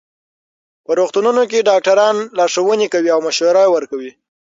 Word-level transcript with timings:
په 0.85 0.91
روغتونونو 0.99 1.41
کې 1.51 1.65
ډاکټران 1.69 2.15
لارښوونې 2.37 2.87
کوي 2.93 3.09
او 3.15 3.19
مشوره 3.27 3.63
ورکوي. 3.75 4.11